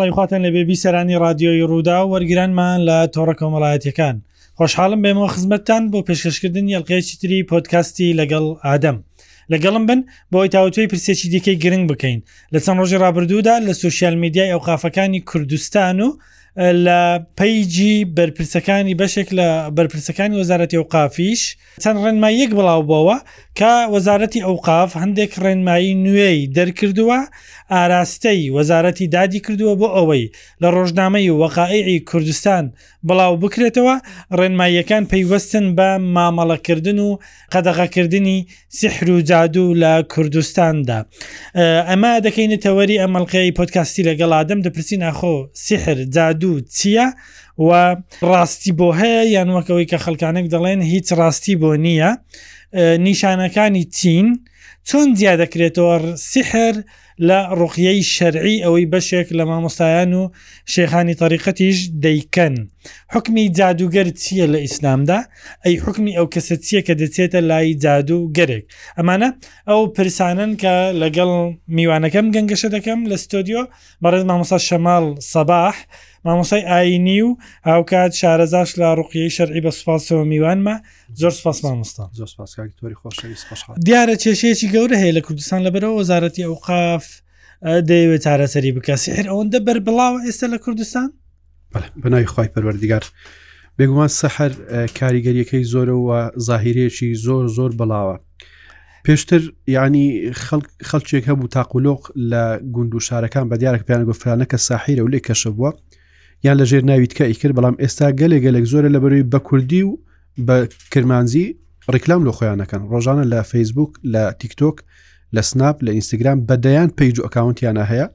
[0.00, 4.16] سڵی خواتن لە بێبی سەرانی رادیۆی ڕوودا وەرگرانمان لە تۆڕە کۆمەڵایەتەکان
[4.58, 8.96] خۆشحاڵم بێمەوە خزمەتتان بۆ پێشکەشکردن یەڵقەیەکی تری پۆتکاستی لەگەڵ ئادەم.
[9.52, 10.00] لەگەڵم بن
[10.32, 12.18] بۆی تاوتوی پرسێکی دیکەی گرنگ بکەین
[12.54, 16.08] لە چەند ڕۆژی رابرردوودا لە سوسیال میدیای ئەو قافەکانی کوردستان و
[16.58, 21.40] لە پیجی بەرپرسەکانی بەشێک لە بەرپرسەکانی وەزارەتی ئەو قافیش
[21.82, 23.18] چەند ڕێنمای یەک بڵاو بۆەوە
[23.58, 27.18] کە وەزارەتی ئەو قاف هەندێک ڕێنمایی نوێی دەرکردووە
[27.72, 30.24] ئاراستەی وەزارەتی دادی کردووە بۆ ئەوەی
[30.62, 32.64] لە ڕۆژنامەی وەقاعی کوردستان
[33.08, 33.94] بڵاو بکرێتەوە
[34.38, 37.18] ڕێنماییەکان پەیوەستن بە مامەڵەکردن و
[37.54, 38.38] قەدەغەکردنی
[38.78, 40.98] سحر و جادو لە کوردستاندا
[41.90, 45.34] ئەمە دەکەینەتەوەری ئەمەڵقەی پۆتکاستی لەگەڵ ئادەم دەپرسی ناخۆ
[45.66, 47.06] سحر جادو و چییە
[47.66, 47.70] و
[48.30, 52.10] ڕاستی بۆ هەیە یانوەکەوەی کە خەلکانێک دەڵێن هیچ ڕاستی بۆ نییە
[53.06, 54.26] نیشانەکانی چین
[54.88, 55.94] چۆن زیاد دەکرێتەوە
[56.32, 56.74] سحر
[57.28, 60.22] لە ڕوقیەی شەرعی ئەوەی بەشێک لە مامۆستایان و
[60.74, 62.54] شێخانی تەریقەتیش دەیکەن
[63.14, 65.18] حکمی جادوگەر چییە لە ئیسلامدا
[65.64, 68.64] ئەی حکمی ئەو کەسە چییە کە دەچێتە لای جادو گەرێک
[68.98, 69.28] ئەمانە
[69.68, 71.30] ئەو پرسانن کە لەگەڵ
[71.76, 73.62] میوانەکەم گەنگەشە دەکەم لە ستۆدیۆ
[74.02, 75.76] بەڕێز مامۆسا شەماڵ سەباح
[76.24, 77.36] مامۆسای ئاینی و
[77.66, 80.82] ئاوکات شارەزاش لە ڕوقیی شەرعی بە سوپاسەوە میوانمە
[81.14, 83.16] زۆر سپاس مامۆستان زۆر سپاسکاری خۆش
[83.86, 87.06] دیارە کێشەیەکی گەورە هەیە لە کوردستان لەبەرەوە وەزارەتی ئەو قاف
[87.88, 91.08] دەیەوێت چارەسەری بکەسی هەر ئەوەندە بەر بڵاوە ئێستا لە کوردستان
[92.02, 93.04] بەناوی خی پەروەردیگار
[93.78, 94.52] بێگومان سەحر
[94.98, 98.16] کاریگەریەکەی زۆرەوە زاهیرەیەکی زۆر زۆر بڵاوە
[99.06, 99.42] پێشتر
[99.76, 100.08] ینی
[100.88, 105.50] خەلچێک هەبوو تاقلۆق لە گوند و شارەکان بە دیارە پێیان گفترانەکە ساحیرە و لێ کەشە
[105.56, 105.70] بووە
[106.44, 109.98] یان لە ژێر ناویتکە ئیکرد بەڵام ئێستا گەلێک گەلێک زۆرە لە بەروی بە کوردی و
[110.46, 110.56] بە
[110.92, 111.46] کرمانزی
[111.94, 114.76] ڕیکلام لە خۆیانەکەن ڕۆژانە لە فیسبوک لە تیکتۆک
[115.34, 118.06] لە سناپ لە ئینستاگرام بەدەیان پیج و ئەکاونتیانە هەیە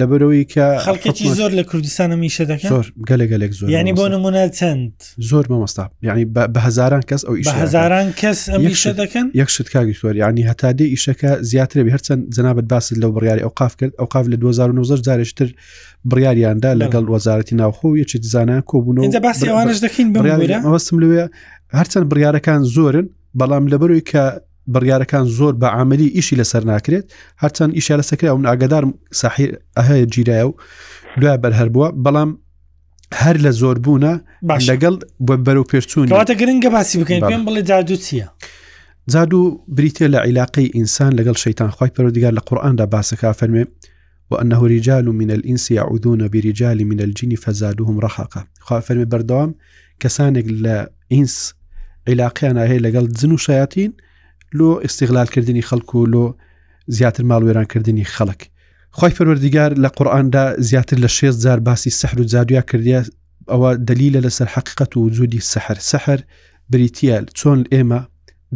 [0.00, 4.42] لە بەرەوەی کە خەڵکەی زۆر لە کوردستانەمی شەدەکە زۆر گەلە گەلێک زۆر ینی بۆ نمونە
[4.58, 4.92] چەند
[5.30, 10.42] زۆر بەمەستا یعنی بە هزاران کەس ئەو هزاران کەس ئەمیشە دەکەن یەکشت کاگی سوۆر ینی
[10.50, 14.94] هەتادێ ئیشەکە زیاترێ هەرچەند جەنابەت باست لەو بڕیاری ئەو قاف کرد ئەو قاف لە 2009
[15.06, 15.48] جارشتر
[16.10, 21.22] بڕیاریاندا لەگەڵ وەزارەتی ناوخۆ یەکی زانە کۆبوونەوە باسی ئەوانش دەکەین بڕیاوەستم لوێ
[21.78, 23.06] هەرچەند بڕیارەکان زۆرن
[23.38, 24.24] بەڵام لەبەروی کە
[24.72, 27.04] بڕیارەکان زۆر بە عملی ئیشی لەسەر ناکرێت
[27.42, 30.52] هەرچەند ئیشە لە سەکرا من ئاگدارم ساحیر ئەهەیە جیرایە و
[31.20, 32.30] دوای بەرهەر بووە بەڵام
[33.14, 34.12] هەر لە زۆر بوونە
[34.42, 34.94] باش لەگەڵ
[35.26, 38.28] بە بەرەو پێچووناتە گرنگگە باسی بکەین پێم بڵێ جادو چییە؟
[39.12, 39.40] جادو
[39.76, 43.64] بریتە لە عیلاقی ئینسان لەگەڵ شەیتان خی پەرۆدیگار لە قورآاندا باسەکە فەرمێ
[44.30, 49.50] وأنه رجال من الإنس يعودون برجال من الجن فزادوهم رحقا خوا فەرمی بەردەوام
[50.04, 50.76] کەسانێک لە
[51.12, 51.54] ئینس
[52.08, 53.92] عیلاقییان هەیە لەگەڵ جن و شایاتین
[54.58, 56.26] لۆ ئستیغلالکردنی خەڵکو و لۆ
[56.88, 58.40] زیاتر ماڵوێرانکردنی خەڵک
[59.00, 63.02] خی پەروەردیگار لە قورآاندا زیاتر لە 6 زار باسی سەحر و زادویا کردیا
[63.50, 66.18] ئەوە دلیلە لەسەر حقیقت و وجودی سەحر سەحر
[66.72, 68.00] بریتە چۆن ئێمە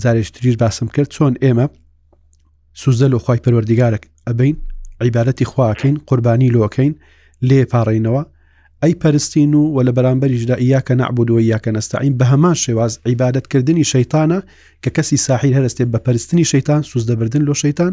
[0.03, 1.67] جارێشتریش باسم کرد چۆن ئێمە
[2.81, 4.57] سوزە لە خی پەروەردیگارێک ئەبین
[5.01, 6.95] عیبارەتی خواکەین قوربانی لۆکەین
[7.49, 8.23] لێ پاڕینەوە
[8.83, 13.85] ئەی پەرستین و وە لە بەرامبەریشدا یاکە نعبود و یاکە نستعین بە هەمان شێواز عیباەتکردنی
[13.91, 14.39] شەیتانە
[14.89, 17.93] کە کەسی ساحیر هەرستێ بە پەرستنی شەیتان سوز دەبردن لۆ شەیتان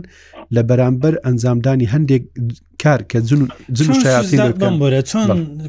[0.55, 2.23] لە بەرامبەر ئەنجامدانی هەندێک
[2.83, 3.39] کار کە چۆن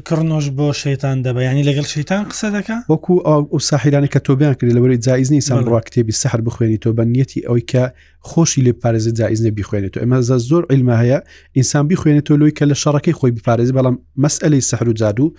[0.07, 4.97] کڕنۆش بۆ شەیتان دەبیانی لەگەڵ شەیتان قسە دەکە وەکو ئەو ساحیرانە کە تۆبیان کرد لەوەی
[5.05, 7.83] جایزنی سامڕوا کتێبی سەحر بخوێنی تۆ بە نیەتی ئەوی کە
[8.29, 11.19] خۆشی لێ پارێزی جایزنە بیخوێنێتەوە ئەمە زە زۆر ئیلما هەیە
[11.57, 15.33] ئینسان بیخوێنێتەوە لۆی کە لە شەڕەکەی خۆی بپارێزی بەڵام مەسئلەی سەحر و جادو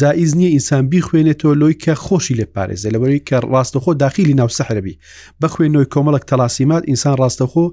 [0.00, 4.94] جایز نییە ئینسان بیخوێنێتەوە لۆی کە خۆشی لێ پارێزە لەبەری کە ڕاستەخۆ داخلی ناو سەحرەبی
[5.42, 7.66] بە خوێنەوەی کۆمەڵک تەلاسیمات ئینسان ڕاستەخۆ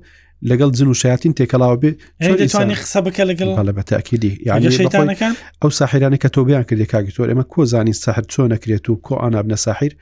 [0.49, 1.91] لەگەڵ جن و شاتین تێکەڵاوە بێ
[2.81, 4.33] قسە بکە لەگەڵ بە تاکیدی
[5.61, 9.57] ئەو ساحرانە کە تۆبیان کردی کاگتۆر ئمە کۆ زانین ساحر چۆن نەکرێت و کۆ ئانابنە
[9.67, 9.93] ساحیر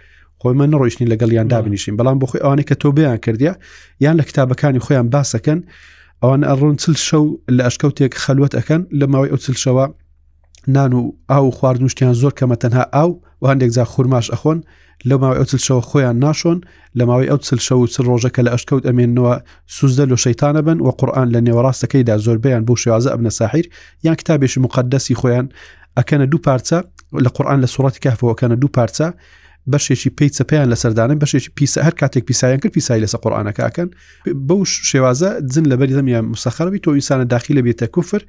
[0.41, 3.53] خۆمە نڕۆیشتنی لەگەڵ یان دابنیشین بەڵام بۆ خۆی ئەوانەی کە تۆ بیان کردیا
[4.05, 5.59] یان لە کتابەکانی خۆیان باسەکەن
[6.23, 7.25] ئەوان ئەڕۆن چل شەو
[7.57, 9.85] لە ئەشکەوتێک خەلوت ئەەکەن لە ماوەی ئەو چلشەوە
[10.75, 11.01] نان و
[11.31, 13.11] ئاو خواردنوشتیان زۆر کەمە تەنها ئاو
[13.41, 14.59] و هەندێک جا خورماش ئەخۆن
[15.09, 16.59] لەو ماوەی ئەو چلشەوە خۆیان ناشۆن
[16.99, 19.33] لە ماوەی ئەو چلشە و چ ڕۆژەکە لە ئەشکەوت ئەمێنەوە
[19.77, 23.65] سوزدە لە شەیتانە بن و قورآن لە نێوەڕاستەکەیدا زۆربیان بۆ شێوازە ئەبنە ساحیر
[24.05, 25.45] یان کتابێکی مقدەسی خۆیان
[25.99, 26.77] ئەکەنە دوو پارچە
[27.25, 29.07] لە قورآن لە سوڕاتی کافەوەکەنە دوو پارچە
[29.71, 33.89] بەشێکی پێی چپیان لە سەردانە بەشێکی پیسە هەر کاتێک پیسایان کرد پیسایی لەسە قورآانەکەکەن
[34.47, 38.21] بەو شێوازە جن لە بەری دەمیان مسەخەرەوی تۆ ئینسانە داخلی لە بێتە کوفر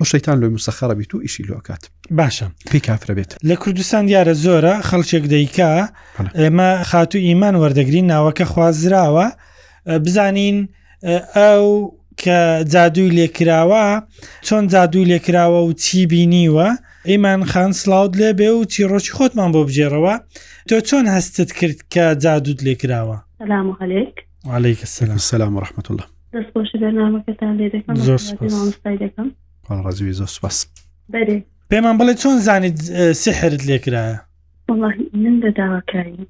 [0.00, 1.88] و شەیتان لۆی مسەخەرە بیت و ئیشی لۆکات
[2.18, 5.72] باشە پێی کافرە بێت لە کوردستان دیارە زۆرە خەڵچێک دەیکا
[6.40, 9.26] ئێمە خاتو ئیمان وەردەگرین ناوەکە خوازراوە
[9.86, 10.68] بزانین
[11.36, 11.64] ئەو
[12.22, 13.84] کە جادووی لێکراوە
[14.46, 16.68] چۆن جادووی لێکراوە و چی بینیوە
[17.10, 20.14] ئەیمان خان سلااود لێ بێ و چیرۆکی خۆتمان بۆ بجێرەوە
[20.70, 24.14] تۆ چۆن هەستت کرد کە جادوود لێکراوە سلام عليك
[24.50, 26.06] عليك السلام سلام ورحمة الله
[27.86, 28.72] زۆر
[29.04, 29.30] دەکەم
[29.86, 30.56] ڕازوی زۆ سوپاس
[31.70, 32.76] پێمان بڵێ چۆن زانیت
[33.22, 34.16] سحرت لێکرایە
[35.24, 36.26] من بە داواکاری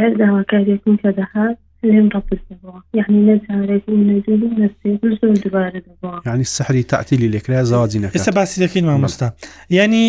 [0.00, 4.88] هەر داواکارێکم کە دەهات لێم ڕپرسەوە یعنی نەجارێک نەجوی نەسێ
[5.20, 9.28] زۆر دوبارە دەبووە ینی سەحری تعتیلی لێکرای زاوازینە ئێستا باسی دەکەین مامۆستا
[9.78, 10.06] ینی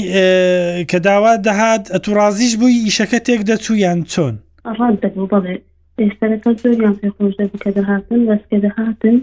[0.91, 4.35] کە داوا دەهات ئە تو ڕازیش بووی ئیشەکە تێک دەچوو یان چۆن
[4.79, 5.55] ڕاد دەبوو بڵێ
[6.01, 9.17] ئێستەکە زۆریان پێ خۆش دەبوو کە دەهاتن دەستکە دەهاتن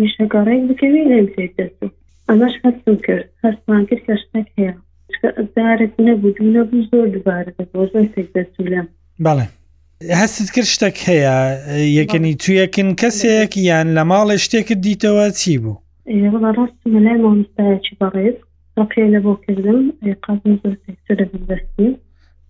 [0.00, 1.88] ئیشەکەڕێک بکەوی لێم تێک دەچوو
[2.30, 4.72] ئەمەش هەستم کرد هەستمان کرد کە شتێک هەیە
[5.56, 7.52] زارێک نەبوو نەبوو زۆر دوبارە
[7.92, 8.86] زۆر تێک دەسوولم
[9.26, 9.46] بەڵێ
[10.20, 11.36] هەستت کرد شتێک هەیە
[11.98, 15.82] یەکەنی تویەکن کەسێک یان لە ماڵێ شتێکت دیتەوە چی بوو
[16.56, 18.36] ڕاست مەلای مامۆستایکی بەڕێز
[18.78, 19.80] ڕقی لە بۆ کردم
[20.24, 21.90] قازم زۆر تێکسرە دەستی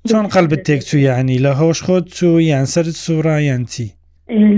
[0.08, 3.88] چۆن قەلبت تێک تو یعنی لە هۆش خۆت تو یان سرت سوڕایەنتی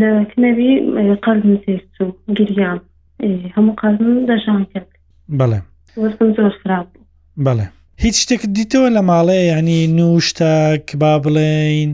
[0.00, 0.72] لەکنەوی
[1.24, 2.04] قەلم تێک تو
[2.36, 2.80] گریان
[3.54, 4.88] هەموو قازم دەژان کرد
[5.36, 5.60] بڵێ
[7.46, 7.66] بڵێ
[8.04, 10.54] هیچ شتێک دیتەوە لە ماڵێ ینی نوشتە
[11.00, 11.90] با بڵین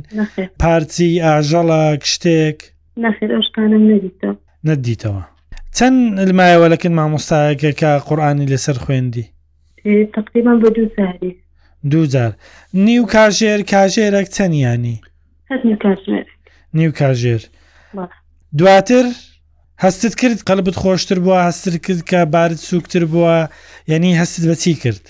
[0.60, 1.82] پارتی ئاژەڵە
[2.12, 2.58] شتێک
[4.68, 5.22] نەدیتەوە
[5.76, 9.26] چەند المایەوەلەکن مامۆستایەکە کە قورآانی لەسەر خوێندی
[10.16, 11.32] تقریبان بە دوو ساری
[11.90, 12.32] دووجار
[12.86, 14.96] نیو کاژێر کاژێرەك چەندیانی
[16.76, 17.40] نیو کاژێر
[18.58, 19.06] دواتر؟
[19.82, 23.34] هەستت کرد قەلبت خۆشتر بووە هەستر کرد کە بارت سووکتر بووە
[23.92, 25.04] یعنی هەستت بەچی کرد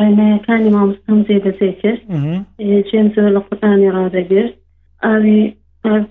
[0.00, 2.00] ڕێنایەکانی مامۆستام زێ بەزێ کرد
[2.88, 4.54] چێن زۆر لە قورآانی ڕادەگرت
[5.04, 5.38] ئاوی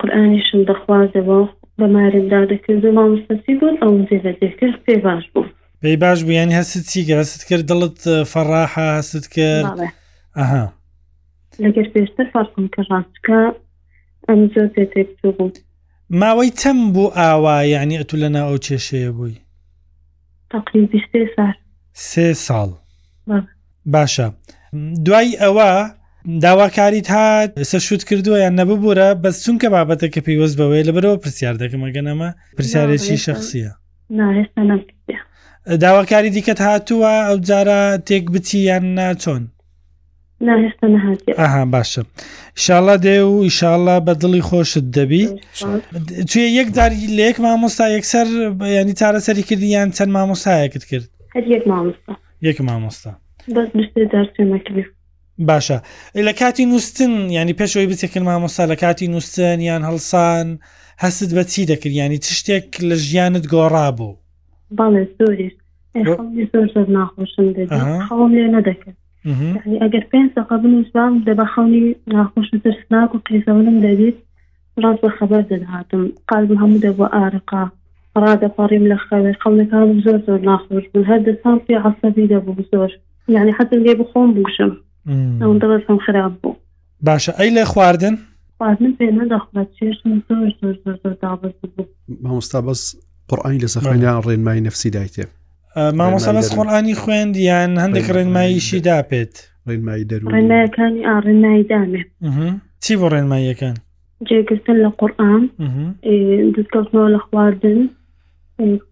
[0.00, 1.40] قورآانیشم دەخوازەوە
[1.78, 5.46] بە مارمدا دەکرد و مامۆستەسی بوون ئەو زێ بەزێ کرد پێ باش بوو
[5.82, 7.98] پێی باش بوو ینی هەست چیگە هەست کرد دڵت
[8.32, 9.66] فەڕاحە هەست کرد
[10.38, 10.64] ئەها
[11.62, 13.38] لەگەر پێشتر فارکم کە ڕاستکە
[14.28, 15.02] ئەم زۆر تێ تێ
[15.36, 15.50] بوو
[16.20, 19.36] ماوەی چەم بۆ ئاوا یعنی ئەتو لە ناو کێشەیە بووی
[22.10, 22.70] سێ ساڵ
[23.94, 24.28] باشە
[25.06, 25.70] دوای ئەوە
[26.44, 31.16] داواکاریت هات سە شوت کردووە یان نەببوورە بەس چونکە بابەتە کە پێیوەست بەوەی لە بەرەوە
[31.22, 33.70] پرسیار دەکەمەگەنەمە پرسیارێکی شخصیە
[35.84, 39.42] داواکاری دیکەت هاتووە ئەو جارە تێک بچی یان ناچۆن
[40.48, 42.02] ئەها باشە
[42.58, 45.26] ئیشاءله دێ و ئیشاءله بە دڵی خۆشت دەبی
[46.30, 48.26] توێ یەک داری لە یەک مامۆستا یەکسەر
[48.80, 51.06] ینی چارەسەری کردی یان چەند مامۆستایەکت کرد
[52.54, 53.12] یەک مامۆستا
[55.48, 55.78] باشە
[56.26, 60.46] لە کاتی نووسن ینی پێشەوەی بچێکن مامۆستا لە کاتی نووسن یان هەڵسان
[61.04, 64.14] هەست بە چی دەکرد ینی چ شتێک لە ژیانت گۆڕا بوو
[66.54, 67.46] زۆر زۆر ناخۆشم
[68.08, 71.82] خەڵم لێ نەدەکرد يعني ئەگەر پێ سەقا بنووسام دەبە خەونی
[72.14, 74.18] ناخۆش ترسناک و قیزەوەم دەبێت
[74.82, 77.64] ڕاست بە خەبەر دەدهاتم قالبم هەموو دەبوو ئارقا
[78.22, 82.90] ڕادەپاریم لە خەوێ خەڵەکان زۆر زۆر ناخۆش بوون هەر دەسان پێ عسەبی دەبوو زۆر
[83.36, 84.72] یعنی حەتم لێ بخۆم بوشم
[85.42, 86.54] ئەو دەڵم خراب بوو
[87.06, 88.14] باشە ئەی لە خواردن
[88.58, 91.84] خواردن پێ نەدەخڵەت چێشم زۆر زۆر زۆر زۆر دابست بوو
[92.22, 92.80] مامۆستا بەس
[93.30, 95.24] قڕانی لە سەخانیان ڕێنمای نفسی دایتێ
[95.76, 99.34] مامۆسەڵس قڕانی خوێندیان هەندێک ڕێنماییشی داپێت
[99.68, 102.02] ڕێنمایی دەروەکانی ئاڕێنایدامێ
[102.82, 103.76] چی بۆ ڕێنماییەکان
[104.28, 105.42] جێگرتن لە قورآن
[106.54, 107.80] دەستکەوتنەوە لە خواردن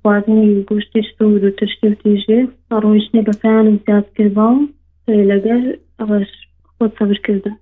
[0.02, 2.40] خواردنی گوشتی سوود و تشتتیژێ
[2.84, 4.56] ڕۆیشتنی بەکانم زیاد کردباو
[5.30, 5.60] لەگەر
[6.08, 6.30] ڕش
[6.74, 7.52] خۆت سەبرکردە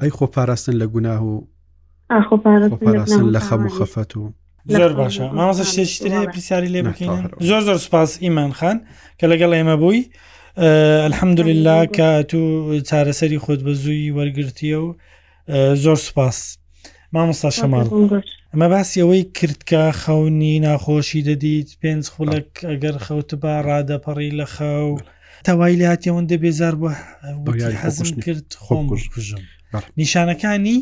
[0.00, 1.32] ئەی خۆپاراستن لە گوناه و
[2.28, 4.22] خۆپاراستن لە خەم و خەفەت و
[4.72, 7.12] زۆر باشە مامەسە شتێشتری پرسیاری لێ بکەین
[7.48, 8.76] زۆر زۆر سپاس ئیمان خان
[9.20, 10.02] کە لەگەڵ ئێمە بووی
[11.08, 12.40] الحەمدلله کە تو
[12.88, 14.88] چارەسەری خۆت بە زووی وەرگرتیە و
[15.84, 16.38] زۆر سپاس
[17.14, 17.86] مامۆستا شەمال
[18.52, 24.88] ئەمە باسی ئەوەی کردکە خەونی ناخۆشی دەدیت پێنج خولک ئەگەر خەوت بە ڕادەپەڕی لە خەو
[25.46, 26.90] تەوای لە هااتێەوەندە بێزار بە
[27.82, 29.42] حەزم کرد خۆم کوژم
[30.00, 30.78] نیشانەکانی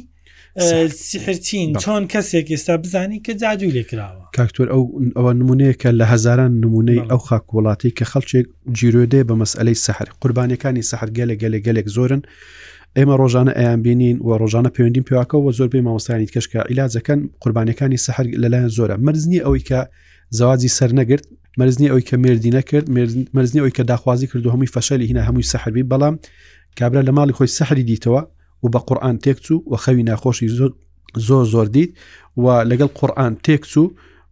[0.89, 4.83] سیحرچین چۆن کەسێک ئێستا بزانی کە جادو لێکراوە کاکتور ئەو
[5.17, 8.47] ئەوە نمونەیەکە لە هزاران نمونەی ئەو خاک وڵاتی کە خەڵچێک
[8.79, 12.23] گیرۆدێ بە مەسئلەی سەحر قوربانەکانی سەحر گەلە گەلە گەلێک زۆرن
[12.97, 18.71] ئێمە ڕۆژانە ئەیان بینین و ڕۆژانە پەیوەندیم پێواکەەوە زۆربەی مامۆستانی کەشکە ئیلاجەکەن قوربانەکانی سەحر لەلایەن
[18.77, 19.81] زۆرە مرزنی ئەوەی کە
[20.39, 21.25] زەوازی سەر نەگرت
[21.59, 22.87] مرزنی ئەوی کە مردی نەکرد
[23.37, 26.15] مرزنی ئەوی کە داخوازی کرد و هەمووی فەشەلی هینە هەمووی سەحربی بەڵام
[26.79, 28.23] کابرا لە ماڵی خۆی سەحری دیتەوە
[28.63, 30.49] و بە قورآان تێکچوو و خەوی ناخۆشی
[31.27, 31.91] زۆر زۆر دیت
[32.43, 33.87] و لەگەڵ قورآان تێکچوو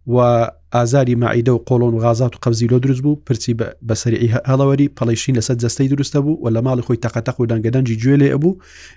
[0.07, 3.55] و ئازاری ماعیدە و قۆڵۆن و غازات و قەبزیلۆ دروست بوو پرسی
[3.87, 8.15] بەسەری هەڵەوەری پەڵیشین لەسەر جستەی دروستە بوو و لە ماڵی خۆی تەقەتەق و دەنگەدەنجی گوێ
[8.17, 8.55] لێ ئەبوو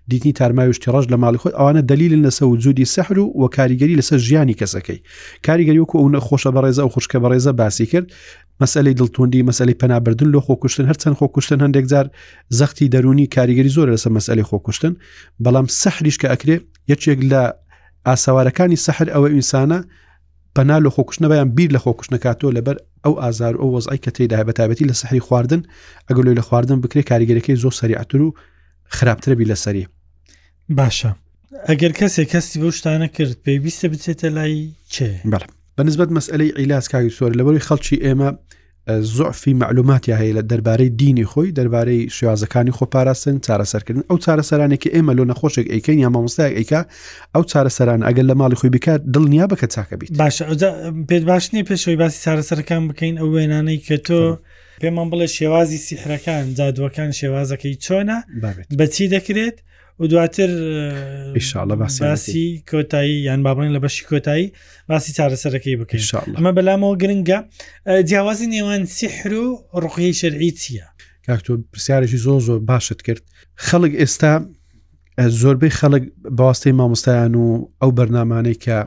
[0.09, 4.17] دیتنی تارمایشتی ڕژ لە ماڵی خۆی ئەوانە دلیلن لەسە و جوودی سەحر و کاریگەری لەسەر
[4.27, 4.99] ژیانی کەسەکەی
[5.47, 8.07] کاریگەری وکو ئەو نەخۆشە بەڕێزە و خوشکە بەڕێزە باسی کرد
[8.61, 12.07] مەسلەی دڵتوندی مەسلەی پەنابردن لۆ خۆکوشتن هەرچەند خۆکوشتن هەندێک جار
[12.59, 14.93] زەختی دەرونی کاریگەری زۆر لەسەر مەسلەی خۆکوشتن
[15.45, 16.57] بەڵام سەحریش کە ئەکرێ
[16.93, 17.43] یەکێک لە
[18.07, 19.79] ئاساوارەکانی سەحر ئەوە ئینسانە
[20.57, 24.37] پەنا لە خۆکوشنە بەیان بیر لە خۆکوشنە کاتۆ لەبەر ئەو ئازار ئەو وەزای کە تێدا
[24.49, 25.63] بەتابەتی لە سەحری خواردن
[26.09, 28.29] ئەگەل لە خواردن بکرێ کاریگەرەکەی زۆر سریعتر و
[28.97, 29.85] خراپترەبی لەسەری
[30.79, 31.11] باشە
[31.69, 35.09] ئەگەر کەسێک کەسی بە شتانە کرد پێویستە بچێتە لای چێ
[35.77, 38.29] بەنسبت مەسئلەی عیلاس کاگی سۆر لەبەری خەڵکی ئێمە
[38.89, 45.25] زۆعفی معلوماتی هەیە لە دەربارەی دینی خۆی دەربارەی شێوازەکانی خۆپاراستن چارەسەرکردن ئەو چارەسەرانێکی ئێمە لۆ
[45.31, 46.81] نەخۆشێک ئەیکەین یا مامۆستایەک ئەیکا
[47.35, 50.43] ئەو چارەسەران ئەگەر لە ماڵی خۆی بکات دڵنیا بکە چاکە بیت باش
[51.09, 54.21] پێت باش نیە پێشەوەی باسی چارەسەرەکان بکەین ئەو وێنانەی کە تۆ
[54.83, 58.19] پێمان بڵێ شێوازی سیحرەکان جادوەکان شێوازەکەی چۆنە
[58.79, 59.57] بەچی دەکرێت؟
[60.01, 60.51] و دواتر
[61.91, 64.53] باسی کۆتایی یان بابڕین لە بەشی کۆتایی
[64.89, 66.05] باسی چارەسەرەکەی بکەین
[66.37, 67.39] ئەمە بەلامەوە گرنگە
[68.09, 69.47] جیاوازی نێوان سیحر و
[69.83, 70.85] ڕقیی شەرعی چییە
[71.27, 73.23] کاکتۆ پرسیارێکی زۆ زۆر باشت کرد
[73.67, 74.33] خەڵک ئێستا
[75.41, 76.03] زۆربەی خەڵک
[76.39, 78.79] باواستەی مامۆستایان و ئەو بەرنمانەی کە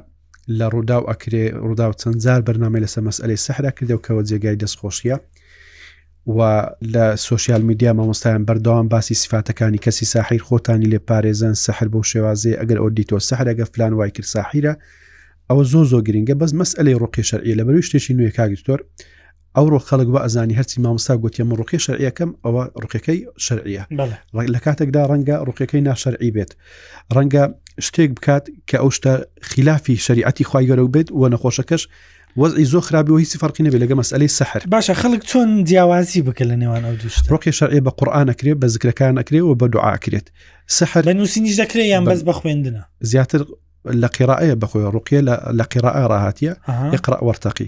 [0.60, 5.18] لە ڕوودا و ئەکرێ ڕوودا و چەندجار بەرنامە لەسە مەسئلەی سەحرا کردەوە کەەوە جێگای دەستخۆشیە
[6.28, 12.02] و لە سوسیال میدیا مامۆستایان بەردەوام باسی سیفاتەکانی کەسی ساحیر خۆتانی لێ پارێزان سەحر بەو
[12.04, 14.76] شێوازێ ئەگەر ئۆدیتۆ سەحرەگە فلان وای کرد ساحیرە
[15.52, 18.80] ئەوە زۆ زۆ گرنگگە بەس مەسئلەی ڕۆقی شەرعی لە بەروی شتێکی نوێ کاگتۆر
[19.58, 23.84] ئەو ڕۆ خەڵک بە ئەزانی هەرچی مامۆستا گوتی من ڕوقی شەرعیەکەم ئەوە ڕوقەکەی شەرعە
[24.54, 26.52] لە کاتێکدا ڕەنگە ڕوقەکەی ناشەرعی بێت
[27.16, 27.44] ڕەنگە
[27.88, 29.12] شتێک بکات کە ئەو شتە
[29.50, 31.84] خلافی شریعەتی خوایگەرە بێت و نەخۆشەکەش
[32.38, 36.56] وەزی زۆ خراپەوە هیچی فەرقی نەبێ لەگە مەسئلەی سەحر باشە خەڵک چۆن جیاوازی بکە لە
[36.62, 40.28] نێوان ئەو دوشت ڕۆکی شەرێ بە قورآانە کرێت بە زگرەکان ئەکرێ و بە دوعاکرێت
[40.78, 43.42] سەحر لە نووسینیش دەکرێت یان بەس بە خوێندنە زیاتر
[44.02, 45.22] لە قیرائەیە بخۆی ڕوقیە
[45.60, 46.44] لە قیراء ڕاهاتە
[46.96, 47.68] یقرا وەرتەقی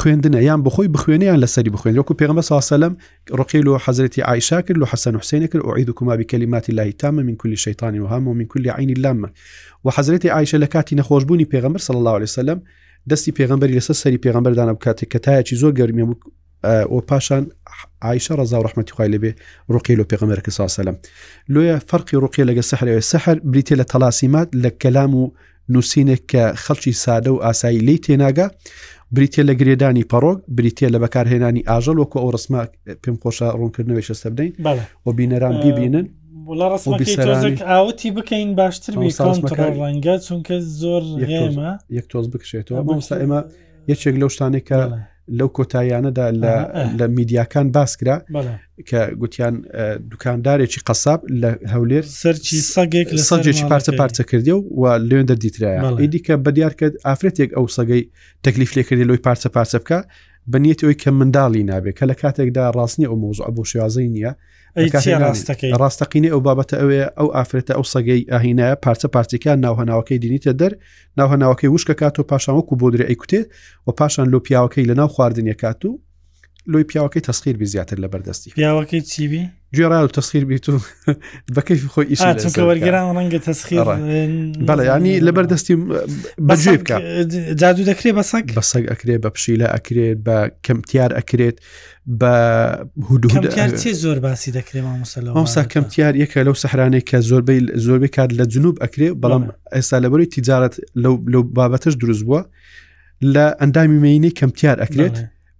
[0.00, 2.92] خوێندنە یان بخۆی بخوێنیان لەسەری بخوێن لەکو پێغمە ساسەلم
[3.40, 7.20] ڕقیل و حەزرەتی عیشا کرد و حەسەن حوسینە کرد و عید وکوما بکەلیماتی لای تامە
[7.28, 9.28] من کولی شەیتانی وهام و من کولی عینی لامە
[9.84, 12.58] و حەزرەتی عیشە لە کاتی نەخۆشببوونی پێغمبەر صل الله عليه وسلم
[13.10, 16.04] دەستی پێغمبەری لەسەر سەری پێغمبەردانە بکاتێک کە تایەکی زۆر گەرمێ
[16.90, 17.44] ئەو پاشان
[18.08, 19.30] عیشە ڕزا و ڕحمەتی خخوای لەبێ
[19.72, 20.96] ڕوقی لۆ پێغمەرکە ساسەلم
[21.54, 25.32] لۆیە فەرقی ڕوقی لەگە سەحرەوە سەحر بریتێ لە تەلاسیمات لە کەلام و
[25.72, 28.46] نووسینێک کە خەڵکی سادە و ئاسایی لی تێناگە
[29.14, 32.62] بریتێ لە گرێدانی پەڕۆک بریتێ لە بەکارهێنانی ئاژەل وەکو ئەو ڕسمما
[33.02, 34.52] پێم خۆشە ڕوونکردنەوەی شەستە بدەین
[35.06, 36.06] و بینەران بیبینن
[36.48, 38.92] بڵە ڕسمەکەی ئاوتی بکەین باشتر
[39.80, 43.40] ڕەنگە چونکە زۆر ئێمە یەک تۆز بکشێتەوە بەستا ئێمە
[43.90, 44.80] یەکێک لەو شتانێکە
[45.38, 46.26] لەو کۆتاییانەدا
[46.98, 48.16] لە میدیاکان باسکرا
[48.88, 49.54] کە گوتیان
[50.10, 56.20] دوکاندارێکی قەساب لە هەولێر سەرچی سەگێک لە سەرجێکی پارچە پارچە کردی و لێن دەردیترایە ئیدی
[56.26, 58.02] کە بەدیار کرد ئافرەتێک ئەو سەگەی
[58.44, 59.98] تەکلیف لێ کردی لۆی پارچە پارچە بکە
[60.56, 64.32] بنیەتەوەی کە منداڵی نابێت کە لە کاتێکدا ڕاستنی ئەو مۆز ئە بۆ شێازەی نییە
[65.82, 70.72] ڕاستەقینی ئەو بابەتە ئەوێ ئەو ئافرێتە ئەو سەگەی ئاهینە پارچە پارتیکان ناوهناوەکەی دینیتە دەر
[71.18, 73.40] ناوهناوەکەی وشکە کات و پاشانوەکو بۆ درێ ئەیکوتێ
[73.86, 75.90] و پاشان لۆ پیاوەکەی لە ناو خواردنیە کات و
[76.72, 79.42] لۆی پیاوەکەی تەسخیر بی زیاتر لە بەردەستی پیاوەکەی چیبی
[79.76, 80.78] گوێرا و تەسخیر بیت و
[81.56, 83.84] بەکەیف خۆی ئیش وەرگران ڕەنگە تەسخیر
[84.68, 85.74] بەڵێ ینی لەبەر دەستی
[86.48, 86.96] بەجێ بکە
[87.60, 91.56] جادو دەکرێت بەسەک بەسەگ ئەکرێت بە پشیلە ئەکرێت بە کەمتیار ئەکرێت
[92.20, 92.32] بە
[93.08, 98.76] هودوچی زۆر باسی دەکرێت مامۆسەلەوەسا کەمتیار یەکە لەو سەحرانەی کە زۆربەی زۆربەی کات لە جنوب
[98.84, 99.44] ئەکرێت بەڵام
[99.74, 100.74] ئێستا لەبەری تیجارەت
[101.32, 102.40] لەو بابەتش دروست بووە
[103.34, 105.16] لە ئەندامی مینەی کەمتیار ئەکرێت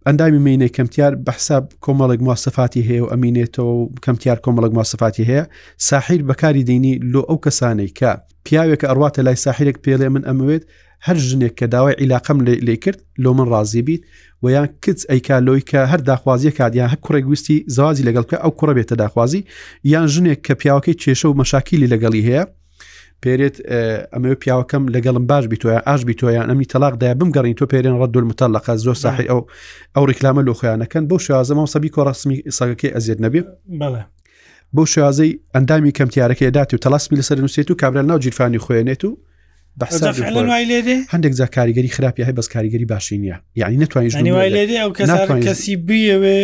[0.08, 5.44] ئەندامی مینێ کەمتیار بەحساب کۆمەڵک مواسەفاتی هەیە و ئەمینێتەوە و کەمتیار کۆمەڵک مواسەفاتی هەیە
[5.88, 8.10] ساحیر بەکاری دینی لۆ ئەو کەسانەی کە
[8.46, 10.64] پیاوێکە ئەڕواتە لای ساحیرێک پێڵێ من ئەمەوێت
[11.06, 14.02] هەر ژنێک کە داوای عیلاقم لێ کرد لۆ من ڕازی بیت
[14.42, 18.52] و یان کچ ئەیکا لۆی کە هەر داخوازیە کادیان هەر کوڕێک گوستی زوازی لەگەڵکە ئەو
[18.58, 19.40] کوڕە بێتە داخوازی
[19.92, 22.42] یان ژنێک کە پیاوەکەی کێشە و مەشاکیلی لەگەڵی هەیە
[23.26, 23.56] پێرێت
[24.12, 28.72] ئەمە پیاوەکەم لەگەڵم باش بیتۆە ئاش بیتۆیان ئەمی تەلاقدای بمگەڕین تۆ پێرێن ڕەت دول متەلقە
[28.84, 29.40] زۆر ساحی ئەو
[29.94, 33.40] ئەو ڕیکلامە لۆخیانەکەن بۆ شازەمەوە سەبی کۆڕاستمی ساگەکەی ئەزیێت نەبێ
[33.80, 34.02] بەڵێ
[34.74, 39.10] بەو شازەی ئەندامی کەمتیارەکەی داات و تەلاسمی لەسەر نووسێت و کابرا ناو جیرفانی خوێنێت و
[41.12, 46.38] هەندێک جا کاریگەری خراپی هەیە بەس کاریگەری باشی نیە یعنی نتوانین کەسی بێوێ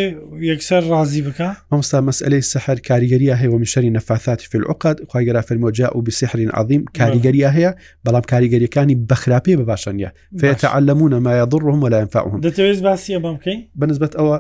[0.51, 6.03] یەکسەر ڕازی بکە مامستا مەسئلەی سەحر کاریگەریە هەیە و میشەری نەفااتی فعقات خواگەرا فەرمۆجا و
[6.03, 7.71] بسیحرین عظیم کاریگەریە هەیە
[8.07, 10.11] بەڵام کاریگەریەکانی بەخراپی بەباشە نیە
[10.41, 14.37] فێتە علممونە مایە دڕ ڕۆم ولا ئەمفاهم دەتەوێت باسی بکەین بەنسبت ئەوە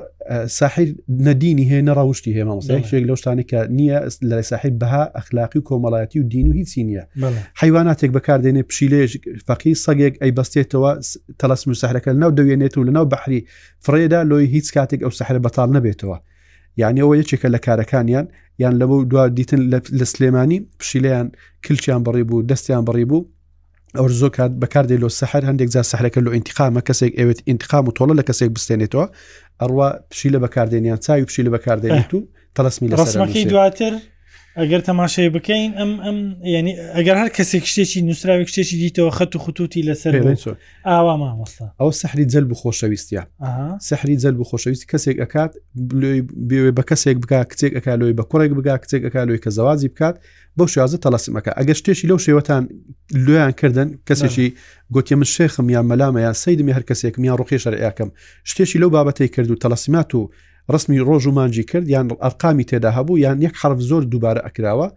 [0.48, 3.98] ساحیر نەدینی هەیە نەڕەوشتی هەیە مامۆستای شێک لەو شتانێککە نییە
[4.30, 7.04] لە ساحیب بەها ئەخلاقی و کۆمەڵایەتی و دین و هیچی نییە
[7.60, 9.10] حیواناتێک بەکاردێنێ پشیلێژ
[9.48, 10.90] فەقی سەگێک ئەی بەستێتەوە
[11.40, 13.40] تەلەسم و سەحرەکە لەناو دەوێنێت و لەناو بەحری
[13.84, 16.18] فرێدا لۆی هیچ کاتێک ئەو سەحرە بەتال نەبێتەوە
[16.82, 18.26] یعنی ئەوە یەکێکە لە کارەکانیان
[18.62, 19.60] یان لەبە دو دیتن
[19.98, 21.26] لە سلێمانی پشیلیان
[21.64, 23.22] کلچیان بڕی بوو دەستیان بڕی بوو
[23.98, 27.92] ئەو زۆ کات بەکاردێ لۆ سەحر هەندێک جا سەحرەکە لۆ ئینتقامە کەسێک ئەوێت ئینتقام و
[27.98, 29.06] تۆڵە لە کەسێک بستێنێتەوە
[29.60, 32.20] ئەڕوا پشی لە بەکاردێنیان چاوی پشی لە بەکاردێنێت و
[32.56, 32.96] تەلسمی لە
[33.52, 33.94] دواتر
[34.60, 36.16] ئەگەر تەماشای بکەین ئەم ئەم
[36.56, 40.12] ینی ئەگەر هەر کەسێک شتێکی نووسراوی شتێکی دیتەوە خەت و خطوتی لەسەر
[40.88, 43.20] ئاوا مامۆستا ئەو سەحری جەل و خۆشەویستە
[43.88, 45.52] سەحری جەل و خۆشەویست کەسێک ئەکات
[46.48, 50.16] بێ بە کەسێک بک کچێک ئەکالۆی بە کوڕێک بگا کچێک ئەکالۆی کە زەوازی بکات
[50.58, 52.62] بەو شازە تەلاسمەکە ئەگەر شتێکی لەو شێوەتان
[53.24, 54.48] لۆیان کردنن کەسێکی
[54.94, 58.10] گوتێ من شێخم یان مەلامە یان سەیدمی هەر کەسێک میان ڕوخی شەرعەکەم
[58.50, 60.20] شتێکی لەو بابەتی کرد و تەلاسیمات و
[60.72, 64.88] ڕستمی ڕۆژ و مانجی کرد یان ئەرقامی تێدا هەبوو یان یەک حرف زۆر دووبارە ئەکراوە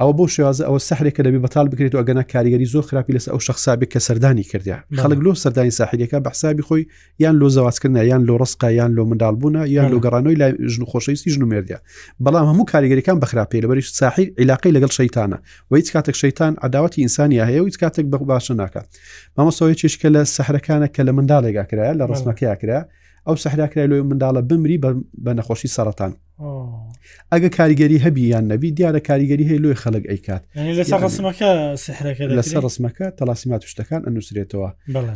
[0.00, 3.38] ئەو بۆ شێوازە ئەوە سەحرێکە دەبی بەتال بکرێت و ئەگەنە کاریگەری زۆر خراپی لەس ئەو
[3.38, 6.84] شخصابێک کە سەردانی کردیا خەڵک لۆ سەردانی ساحلەکە بە حسابی خۆی
[7.18, 11.30] یان لۆ زەوازکردن یان لۆ ڕستقا یان لۆ منداڵبوون یان لۆ گەڕانەوەی لای ژن خۆشەویستی
[11.34, 11.78] ژن و مێردیا
[12.24, 15.38] بەڵام هەموو کاریگەریەکان بەخراپی لەبەریش ساحی عیلاقی لەگەڵ شەیتانە
[15.70, 18.86] و هیچ کاتێک شەیتان ئەداوەتی ئینسانی هەیە و هیچ کاتێک بەخ باشە ناکات
[19.38, 22.80] مامەسەوەی چشکە لە سەحرەکانە کە لە منداڵێکا کرایە لە ڕستمەکەیاکرا
[23.28, 24.78] ئەو سەحراکرای لۆی منداڵە بمری
[25.24, 26.12] بە نەخۆشی سەرەتان
[27.32, 30.42] ئەگە کاریگەری هەبی یان نەبی دیارە کاریگەری هەیە لۆی خەڵک ئەیکات
[32.38, 34.70] لەسەر ڕسمەکە تەلاسیمات شتەکان ئەنووسێتەوە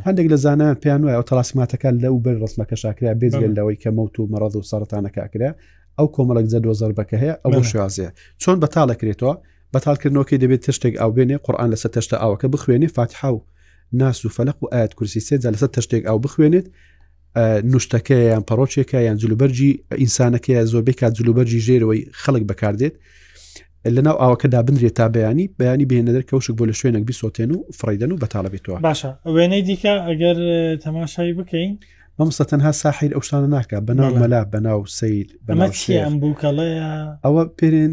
[0.06, 4.14] هەندێک لە زانان پێیان وایە ئەو تەلاسماتەکان لەو بەر ڕسمەکە شاکرا بێزگەل لەوەی کە مەوت
[4.18, 5.50] و مەڕەد و سەرتانەکەکرا
[5.98, 8.10] ئەو کۆمەڵک زە دۆ زربەکە هەیە ئەو شوازەیە
[8.42, 9.34] چۆن بەتاڵەکرێتەوە
[9.74, 13.36] بەتالکردنەوەی دەبێت تشتێک ئاو بێنێ قورآان لەسەر تەشتە ئاوەکە بخوێنێ فاتحاو
[13.92, 16.66] ناس و فەلق و ئاەت کورسی سێ لەسەر تشتێک ئاو بخوێنێت
[17.36, 22.94] نوشتەکە یان پەڕۆچێکە یان جلوبەرجی ئینسانەکەی زۆربەی کا جلوبەرجی ژێرەوەی خەڵک بەکاردێت
[23.94, 28.20] لەناو ئاوەکەدا بنرێت تا بەیانی بەیانی بێنەدر کەوشک بۆ لە شوێنێک بیسۆتێن و فڕیدەن و
[28.22, 30.36] بەتاڵەبێتەوە باشە وێنەی دیکە ئەگەر
[30.84, 31.72] تەماشایی بکەین
[32.18, 35.58] مەمسە تەنها ساحیر ئەوشانە ناکە بەناو مەلا بەناو سیل بەم
[36.20, 36.88] بووکەڵەیە
[37.24, 37.92] ئەوە پێرێن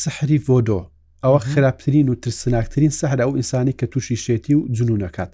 [0.00, 0.80] سەحری ڤۆدۆ
[1.24, 5.30] ئەوە خراپترین و ترسناکترین سەحرا و ئینسانی کە تووشی شێتی و جنونەکات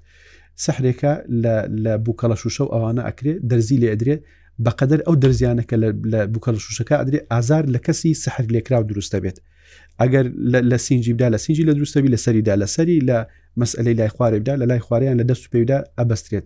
[0.64, 1.12] سەحرێکە
[1.84, 4.20] لە بووکەڵە شوشە و ئەوانە ئەکرێ دەزی لێ ئەدرێت
[4.64, 5.76] بەقدر ئەو دەزیانەکە
[6.12, 9.38] لە بووکەلە شوشەکە ئەدرێ ئازار لە کەسی سەحر لێکرا و دروستە بێت
[10.00, 10.26] ئەگەر
[10.70, 13.18] لە سینجیبدا لە سینجی لە دروستەوی لە سەریدا لە سەری لە
[13.60, 16.44] مەسئلەی لای خوارێبدا لە لای خوارەیان لە دەست و پێدا ئەبەسترێت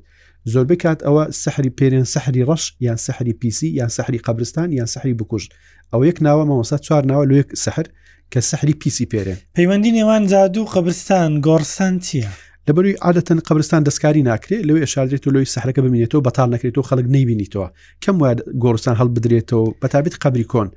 [0.53, 5.15] زۆربەی کات ئەوە سەحری پێرێن سەحری ڕەش یان سەحری پیسی یان سەحری قبرستان یان سەحری
[5.21, 5.45] بکوژ
[5.93, 7.87] ئەو یەک ناوە مەوەسا چوار ناوە لە یەک سەحر
[8.33, 12.31] کە سەحری پیسی پێرێن پەیوەندی نێوان جادو قبرستان گۆڕسان چییە؟
[12.69, 17.69] لەبەروی عادەتەن قبرستان دەستکاری ناکرێت لەوێ شارێت و لەوی سەحرەکە ببینێتەوە بەتال نەکرێتەوە خەڵک نەیبینیتەوە
[18.05, 20.69] کەم وایە گۆرستان هەڵ بدرێتەوە بەتابێت قبری کۆن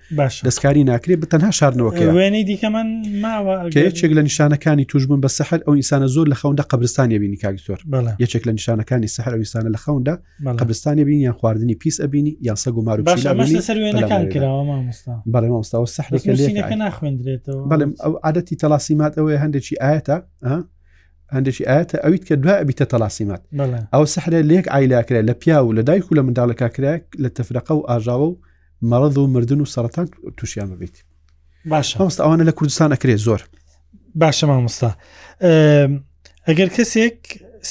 [0.47, 2.87] دەستکاری ناکرێت بە تەنها شارنەوەکە وێنەی دیکە من
[3.69, 7.79] یەکێک لە نیشانەکانی توشببوون بە سەحر ئەو ئینسانە زۆر لە خەوندا قبرستانی بینی کاکتۆر
[8.23, 10.13] یەکێک لە نیشانەکانی سەحر ئەو ئینسانە لە خەوندا
[10.59, 13.15] قبرستانی بینی یان خواردنی پیس ئەبینی یان سەگ و مارو بەڵێ
[15.51, 20.17] مامستاەوە سەحرەکە ناخوێندرێتەوە بەڵێ ئەو عادەتی تەلاسیمات ئەوەیە هەندێکی ئاەتە
[21.33, 23.41] هەندێکی ئاەتە ئەویت کە دوای ئەبیتە تەلاسیمات
[23.93, 27.87] ئەو سەحرە لێک ئایلاکرێ لە پیا و لە دایک و لە منداڵەکەکرێک لە تەفرەقە و
[27.89, 28.39] ئاژاوە و
[28.89, 30.07] مەڕەد و مردن و سەران
[30.37, 30.95] تووشیان ببییت
[31.71, 33.41] باش هەست ئەوانە لە کوردستان ئەکرێ زۆر
[34.21, 34.91] باشەمان مستا
[36.47, 37.17] ئەگەر کەسێک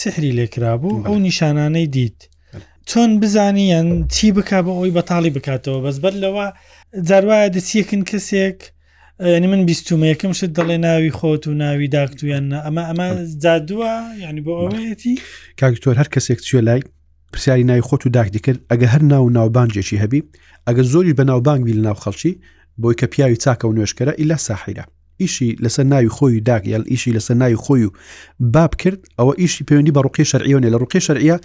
[0.01, 2.21] سحری لێکرا بوو ئەو نیشانانەی دیت
[2.91, 6.47] چۆن بزانیان چی بک بە ئەوی بەتاڵی بکاتەوە بەس بەر لەوە
[7.09, 8.61] جاروایە دەچیەکن کەسێک
[9.21, 13.09] ینی من بیستومەیەکم شت دەڵێ ناوی خۆت و ناوی داکتویان ئەمە ئەمە
[13.43, 15.15] زادووە ینی بۆ ئەوەتی
[15.61, 16.81] کاکتۆر هەر کەسێک چێ لای
[17.33, 20.21] پرسیاری ناوی خۆت و داکدی کرد ئەگە هەر ناو ناوبانجێکی هەبی
[20.69, 22.33] ئەگە زۆری بە ناوبانگوی لە ناو خەڵکی
[22.83, 24.85] بۆی کە پیاوی چاکە و نوێشکەرە ئیلا ساحیرە
[25.21, 27.91] ئیشی لەسەر ناوی خۆی داک یال ئیشی لەسەر ناوی خۆی و
[28.55, 31.37] باب کرد ئەوە ئیشی پەیوەندی بە ڕوقی شەرعیۆنێ لە ڕوقی شەرعە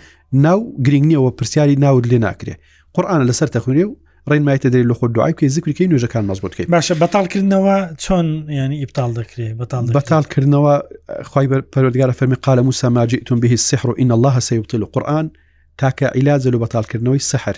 [0.45, 2.53] ناو گرنگنیەوە پرسیاری ناود لێ ناکرێ
[2.95, 3.95] قورآانە لەسەر تەخونێ و
[4.31, 8.27] ڕێنمایتە دەری لە خۆ دوایکە زیکرکەی نوێژەکان مەزبوتکەی باشە بەتالکردنەوە چۆن
[8.59, 9.53] ینی ئیبتال دەکرێت
[9.99, 10.73] بەتالکردنەوە
[11.31, 15.25] خی پەرۆدگارە فەرمی قالە موسەماجی تون بهی سحر و ئین الله سەوتل و قورآن
[15.81, 17.57] تاکە ئیلاجل و بەتالکردنەوەی سەحر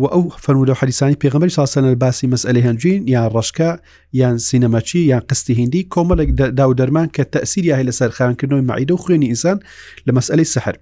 [0.00, 3.70] و ئەو فەرمو لە حریسانی پێغمەری ساسەنە باسی مەسئلە هەنجین یان ڕشکە
[4.20, 8.92] یان سینەمەچی یان قستی هندی کۆمەڵێک دا و دەرمان کە تەسیری هەیە لە سەرخانکردنەوەی معیدە
[8.94, 9.58] و خوێنی ئینسان
[10.06, 10.76] لە مەسئلەی سەحر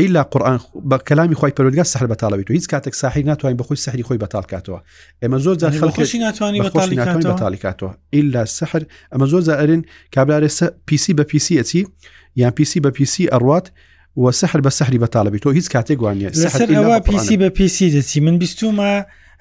[0.00, 4.02] ئیلا قورآان بە کەلامی خۆی پەرۆگا سەر بەتاڵەوێت و هیچ کاتێک ساحی ناتوانین بەخۆی سەحری
[4.06, 4.78] خۆی بەتالکاتەوە
[5.22, 8.82] ئێمە زۆر جان خەڵکیشی ناتوانین بەتالیکاتەوە ئیلا سەحر
[9.14, 9.82] ئەمە زۆر زارن
[10.14, 10.48] کابراارێ
[10.86, 11.80] پیسی بە پیسی ئەچی
[12.36, 13.66] یان پیسی بە پیسی ئەڕات
[14.22, 18.18] وە سەحر بە سەحری بەتالەبی تۆ هیچ کاتێک وانە لەسەر ئەوە پیسی بە پیسی دەچی
[18.24, 18.92] من بیستومە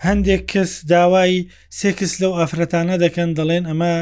[0.06, 1.48] هەندێک کەس داوای
[1.80, 3.96] سێکس لەو ئافرەتانە دەکەن دەڵێن ئەمە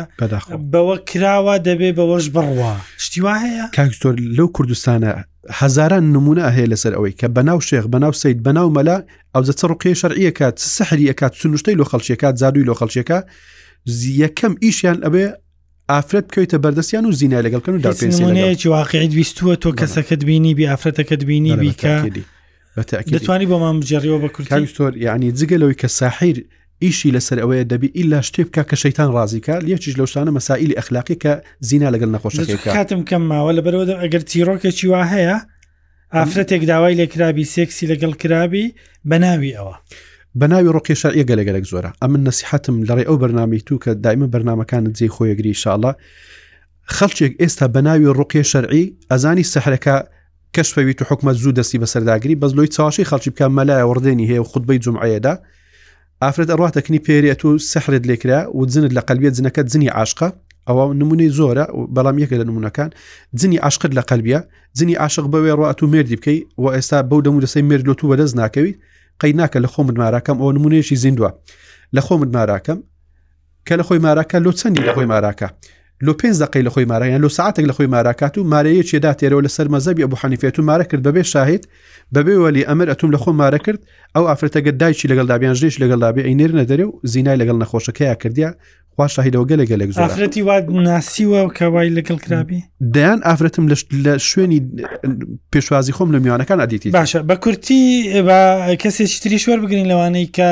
[0.73, 2.73] بەوە کراوە دەبێ بەوەش بڕوە
[3.05, 5.11] شتیوا هەیە کاکتۆر لەو کوردستانە
[5.59, 8.97] هزاران نمونە هەیە لەسەر ئەوەی کە بەناو شێخ بەناو سید بەناو مەلا
[9.33, 13.17] ئەو زە چڕقی شەرعیەکات سەحریەکات سنوشتەی لۆ خەڵچیەکە زادووی لۆ خەڵچیەکە
[13.99, 15.25] زیەکەم ئیشیان ئەبێ
[15.91, 21.23] ئافرەت بکەویتە بەردەستیان و زیینای لەگەڵکەن و داپێنێکی واقعیت ویستووە تۆ کەسەکەت بینی بی ئافرەتەکەت
[21.29, 21.95] بینی بیکە.
[22.77, 26.37] دەتوانی بۆ مام بجێڕیەوە بە کورتۆر یعنی جگەلەوەی کە ساحیر
[26.83, 31.33] ئیشی لەسەر ئەوەیە دەبی ئیلا شتێ بکە کە شەیتان ڕازیکە لەکیش لەوشانە مەسائلی ئەخلاقی کە
[31.67, 32.35] زینا لەگەڵ نەخۆش
[32.75, 35.37] کاتم کەم ماوە لە بەرەوە ئەگەر تیرۆکێکی وا هەیە
[36.15, 38.65] ئافرەتێک داوای لێکرابی سێکسی لەگەڵ کرابی
[39.11, 39.75] بەناوی ئەوە.
[40.39, 44.27] بەناوی ڕۆکی شار ئێگە لەگەلێک زۆرە ئە من نسیحتم لەڕێ ئەو بەرنامی تو کە دایمە
[44.33, 45.91] بەرنمەکانت جێ خۆیەگری شاڵە
[46.95, 49.95] خەڵچێک ئێستا بەناوی ڕوقی شەرعی ئەزانی سەحرەکە
[50.55, 54.39] کەشفەویت و حکومە زوو دەستی بە سەرداگری بەز لۆی چاشی خەڵکی بکە مەلایە وردێنی هەیە
[54.39, 55.33] و خودبەی جمعەیەدا
[56.23, 60.29] ئافرەت ئەڕاتەکننی پێرێت و سەحرت لێکرا و جنت لە قەلبێت زنەکە زنی عاشقا
[60.67, 61.65] ئەوە نمونەی زۆرە
[61.95, 62.89] بەڵام یەکە لە نمونونەکان
[63.39, 64.39] جنی عاشقت لە قەلبە
[64.77, 68.33] جنی عاشق بەوێ ڕات و مردی بکەی و ئێستا بەو دەمو دەسی مردلوت و وەدەست
[68.41, 68.71] ناکەوی
[69.21, 71.31] قەی ناکە لە خۆمت ماراکەم ئەو نمونەیەشی زیندووە
[71.95, 72.79] لە خۆمت ماراکەم
[73.67, 75.47] کە لە خۆی ماراکە لۆ چەندی لە خۆی ماراکە
[76.03, 79.43] لۆ پێنج دقی لە خۆی مارایان لە ساعتێک لە خۆی ماراکات و مارەیە چێدا تێرەوە
[79.45, 81.65] لە سەر مەزەبی ئەو حنیفێت و مارە کرد بەبێ شاهیت
[82.15, 83.79] بەبێ وەلی ئەمر ئەتون لە خۆ مارە کرد
[84.15, 88.55] ئەو ئافرەتەگە دایکی لەگەڵ دابیان ژێش لەگەڵ دابێ ئەینێر نەدەرێ و زینای لەگەڵ نەخۆشەکەیە کردیا
[88.95, 90.55] خوا شاهیدەوە گەلە گەلێک زۆرەتی وا
[90.87, 92.61] ناسیوە کەوای لەگەڵ کرابی
[92.93, 93.65] دەیان ئافرەتم
[94.05, 94.59] لە شوێنی
[95.53, 97.83] پێشوازی خۆم لە میوانەکان ئەدیتی باشە بە کورتی
[98.27, 98.39] بە
[98.83, 100.51] کەسێکی تری شوەر بگرین لەوانەی کە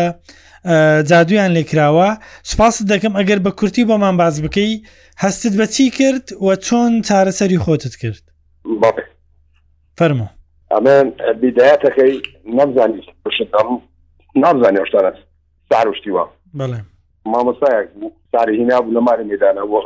[1.10, 2.10] جادویان لێکراوە
[2.50, 4.84] سوپاست دەکەم ئەگەر بە کورتی بۆمان باز بکەی
[5.24, 8.24] هەستت بە چی کرد و چۆن چارەسەری خۆتت کرد
[10.00, 10.28] فەرمە
[10.74, 10.96] ئەمە
[11.42, 12.14] بیدایەتەکەی
[12.58, 13.02] نەمزانی
[14.44, 15.12] نازانانی شتانە
[15.74, 16.24] ساروشتیوە
[16.60, 16.80] بڵێ
[17.34, 19.78] مامەسایەک بوو ساری هینا بوو لەماری میدانە بۆ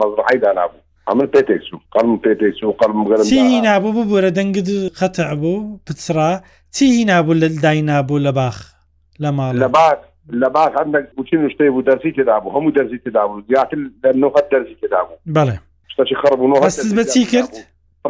[0.00, 4.68] مەزرحی دانابوو ئەمن پێتێک سو قەم پێتێک سو قەم گەرم نابوو بۆرە دەنگت
[5.00, 6.30] خەتە بوو پچرا
[6.74, 8.75] چی هینابوو لە داینابوو لە باخ
[9.20, 9.70] لە
[10.40, 14.10] لە باز هەندێک بچین شتەی بوو دەرسی تێدا بوو هەموو دەرزی تێدا بوو زیاتر لە
[14.22, 15.56] نوفەت دەرزی تێدا بوو بڵێ
[15.92, 17.54] شتەی خڕبوونەوە بەچی کرد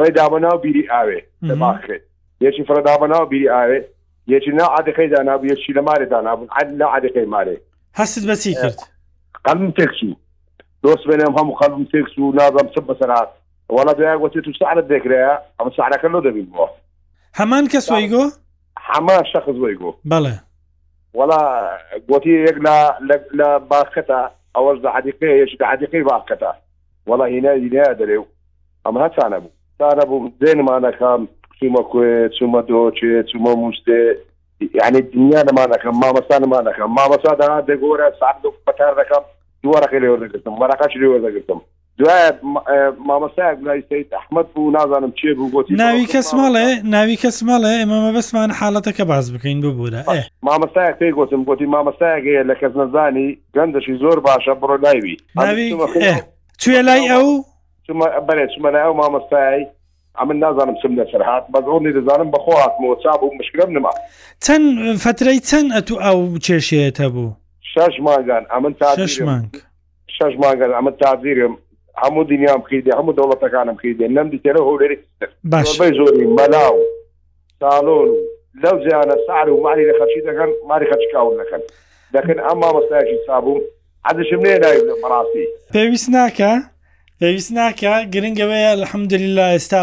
[0.01, 2.03] ڕێدابە ناو بیری ئاوێ لە باخێت
[2.45, 3.85] یەکی فرەدابە ناو بیری ئاوێت
[4.27, 7.57] یەکی ناو عادەکەی داناب یەکی لە مارێ دانابوون عاد لە عادەکەی مارێ
[7.99, 8.79] هەست بەچی کرد
[9.45, 10.11] قەلم تێکچی
[10.85, 13.29] دۆست بێنم هەموو قەلم تێکس و نازم سب بەسەرات
[13.77, 16.69] وڵا دوای وەتی تو سعرت دەکرێە ئەمە سعرەکە لە دەبین بووە
[17.39, 18.23] هەمان کەس وەیگۆ
[18.89, 20.35] هەمان شخص وەیگۆ بەڵێ
[21.17, 21.67] ولا
[22.09, 22.97] قوتي يك لا
[23.33, 26.55] لا باقتا او ز حديقه يش حديقه باقتا
[27.07, 28.25] والله هنا هنا دريو
[28.87, 29.47] اما هات انا ابو
[29.81, 31.27] انا ابو زين ما انا كام
[31.61, 34.17] ثم كويت ثم دوتشي ثم مشتي
[34.81, 38.35] يعني الدنيا ما انا كم ما مثلا ما انا كم ما مثلا ده دغورا سعد
[38.67, 39.23] بكار رقم
[39.63, 41.59] دوره خلي ورقم ورقه شري ورقم
[41.97, 42.31] دوای
[43.09, 47.73] مامەسایك لای سید ئەحمد بوو نازانم چێ بوو گوتی ناوی کەس ماڵێ ناوی کەس ماڵێ
[47.81, 50.01] ئێمەمە بەسمان حالڵەتەکە باز بکەین ببوورە
[50.49, 55.17] مامەسایك پێی گوتم گوتی مامەسایگەیە لە کەس نەزانی گەندەشی زۆر باشە بڕۆ لایوی
[56.61, 57.29] توێ لای ئەو
[58.27, 59.65] بەێ چمە لای ئەو مامەسایی
[60.27, 63.91] من نازانم سم لەسەر هاات بەزۆنی دەزانم بەخۆ هاتمەوە چاب و مشکم نما
[64.45, 67.31] چەند فترەی چەند ئەتو ئەو چێشێتە بوو
[67.73, 69.51] شش ماگان ئەمن تا شش مانگ
[70.17, 71.57] شش ماگەن ئەمە تازیرم
[72.03, 74.97] هەموو دنیام خیدێ هەموو دەوڵەتەکانم خیدێ نەم دیتێرە هەولێری
[75.51, 76.75] باشبی زۆری مەلاو
[77.61, 78.09] ساڵۆن
[78.63, 81.61] لەو جیانە سار و ماری لە خەچی دەکەن ماری خەچکاون دەکەن
[82.15, 83.61] دەکەن ئەم مامەستایشی سابووم
[84.07, 86.51] عادشم نێ ناوی لە بەڕاستی پێویست ناکە
[87.19, 89.81] پێویست ناکە گرنگەوەیە لە حمدلیلا ئێستا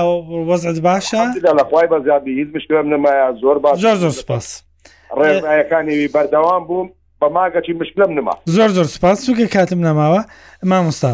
[0.48, 1.22] وەزت باشە
[1.60, 4.46] لەخوای بەزیادی هیچ مشتم نمایە زۆر باش زۆر زۆر سپاس
[5.18, 6.88] ڕێزایەکانیوی بەردەوام بووم
[7.24, 10.20] بەماگەچی مشکلم نما زۆر زۆر سپاس چووکە کاتم نەماوە
[10.70, 11.12] مامۆستا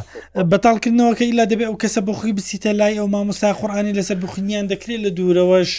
[0.50, 5.10] بەتاڵکردنەوەکە ئیلا دەبێت ئەو کەسە بخی بسیتە لای ئەو مامۆستا خوڕانی لەسەر بخنیان دەکرێت لە
[5.18, 5.70] دوورەوەش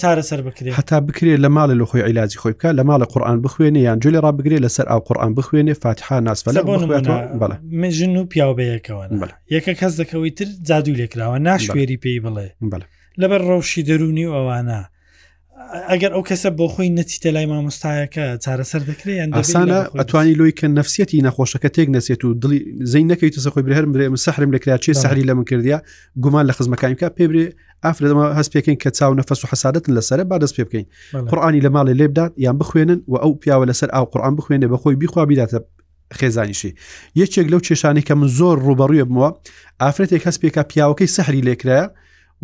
[0.00, 3.80] چارەسەر بکرێت هەتا بکرێت لە ماڵی لە خۆی عیلاجی خۆی بکە لە ماڵە قورآان بخوێنێ
[3.88, 6.50] یان جوێ ڕابگرێت لەسەر ئاو قورآان بخوێنێ فاتحا ناسفە
[7.82, 9.02] مژن و پیاو بەیەکەوە
[9.54, 12.48] یەکە کەس دەکەوەی تر جادوو لێکراوە ناشوێری پێی بڵێ
[13.20, 14.80] لەبەر ڕەوشی دەرونی ئەوانە.
[15.72, 21.22] ئەگەر ئەو کەسە بۆ خۆی نەچیتە لای مامۆستایەکە چارەسەر دەکرێن ئاسانە ئەتوانی لۆی کە نفسیەتی
[21.26, 22.60] نەخۆشەکە تێک نەسێت و دڵی
[22.92, 25.78] زەی نەکەیت سەخۆی برهرم برێ سەحرم لەکراچێ سەحری لە من کردیا
[26.22, 27.46] گومان لە خزمەکانیکە پێبرێ
[27.84, 30.84] ئافرەمە هەست پێکەین کە چاو نەفس و حسادەتن لەسرە با دەست پێ بکەین
[31.30, 34.96] قورآانی لە ماڵی لێبدات یان بخوێنن و ئەو پیاوە لەسەر ئاو قورآان بخوێنێ بە خۆی
[35.00, 35.58] بیخوا بیداتە
[36.18, 36.72] خێزانیشی
[37.20, 39.30] یەکێک لەو کێشانی کە من زۆر ڕوبەڕویە بمەوە
[39.82, 41.86] ئافرەتێک هەست پێکا پیاوەکەی سەحری لێکرایە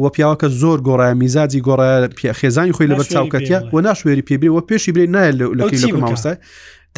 [0.02, 4.92] وە پیاوەکە زۆر گۆڕایە میزاجی گۆڕایە خێزانی خۆی لەبەر چاوکەتە و ناشوێری پێبێ و پێشی
[4.94, 6.36] برێ نایە لەکی مامۆستای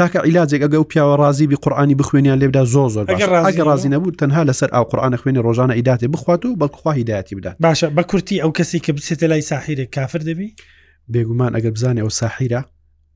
[0.00, 3.04] تاکە عیلاجێک ئەگە و پیاوە ڕازی بی قورآانی بخوێنیان لێبدا زۆ زۆر
[3.48, 7.56] ئەگە ڕازی نەبوو تەنها لەسەر ئەو قورآانە خوێنی ڕۆژانە ئیداتی بخوات و بەڵخوا هیداەتی بدات
[7.64, 10.48] باشە بە کورتی ئەو کەسی کە بچێتە لای ساحیرێک کافر دەبی
[11.12, 12.60] بێگومان ئەگەر بزانێ ئەو ساحیرە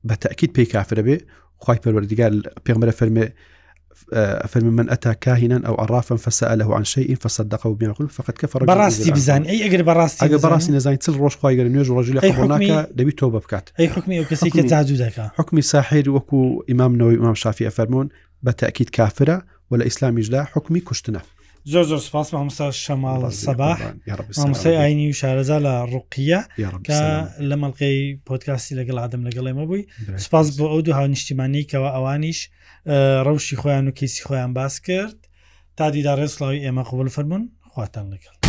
[0.07, 1.17] بە تاکیید پێی کافرە بێ
[1.65, 2.31] خی پەروەردیگار
[2.65, 3.25] پێمەرە فەرمێ
[4.51, 9.09] فەرمی من ئەتا کاهینان ئەو عرافن فسەله عن شيء فصدقه بما يقول فقط كفر بەڕاستی
[9.11, 12.79] بزان ئەی ئەگەر بەڕاستی ئەگە بەڕاستی نزانین چل ڕۆژ خخوای گەر نوێژ ڕۆژی لە قڕناکە
[12.97, 17.17] دەبی تۆ بکات ئەی حکمی ئەو کەسی کە تاجو دەکە حکمی ساحیر وەکو ئیمام نەوەی
[17.19, 18.07] ئمام شافی ئەفەرمونون
[18.45, 19.35] بە تاکیید کافرە
[19.71, 21.21] ولا ئیسلامیشدا حکمی کوشتنە
[21.71, 23.77] زۆر زۆر سپاس مامسا شەماڵە سەباح
[24.37, 26.39] مامسای ئاینی و شارەزا لە ڕوقیە
[26.87, 26.99] کە
[27.49, 27.97] لە مەڵقەی
[28.27, 29.87] پۆتکاسی لەگەڵ ئادەم لەگەڵێمە بووی
[30.25, 32.39] سپاس بۆ ئەو دوو هاونیشتیمانیکەوە ئەوانیش
[33.25, 35.17] ڕەوشی خۆیان و کیسی خۆیان باس کرد
[35.77, 38.42] تا دیدا ڕێسڵاوی ئێمە قوبل فەرمونون خواتان لەگەڵ